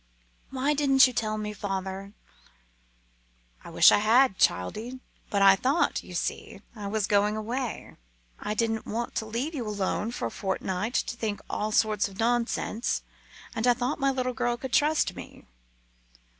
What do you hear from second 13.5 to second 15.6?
And I thought my little girl could trust me."